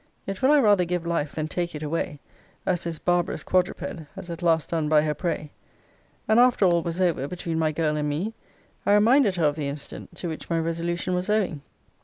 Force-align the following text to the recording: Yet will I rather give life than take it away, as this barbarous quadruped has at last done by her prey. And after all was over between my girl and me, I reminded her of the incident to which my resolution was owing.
Yet 0.25 0.41
will 0.41 0.49
I 0.51 0.57
rather 0.59 0.83
give 0.83 1.05
life 1.05 1.33
than 1.33 1.47
take 1.47 1.75
it 1.75 1.83
away, 1.83 2.19
as 2.65 2.85
this 2.85 2.97
barbarous 2.97 3.43
quadruped 3.43 4.01
has 4.15 4.31
at 4.31 4.41
last 4.41 4.69
done 4.71 4.89
by 4.89 5.03
her 5.03 5.13
prey. 5.13 5.51
And 6.27 6.39
after 6.39 6.65
all 6.65 6.81
was 6.81 6.99
over 6.99 7.27
between 7.27 7.59
my 7.59 7.71
girl 7.71 7.95
and 7.95 8.09
me, 8.09 8.33
I 8.83 8.95
reminded 8.95 9.35
her 9.35 9.45
of 9.45 9.55
the 9.55 9.67
incident 9.67 10.15
to 10.15 10.27
which 10.27 10.49
my 10.49 10.57
resolution 10.57 11.13
was 11.13 11.29
owing. 11.29 11.61